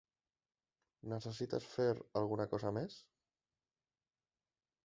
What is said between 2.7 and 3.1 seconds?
més?